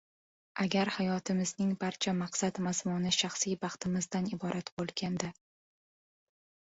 Agar 0.63 0.89
hayotimizning 0.95 1.75
barcha 1.83 2.13
maqsad-mazmuni 2.21 3.13
shaxsiy 3.19 3.55
baxti-mizdan 3.67 4.31
iborat 4.39 4.73
bo‘lganda 4.81 5.31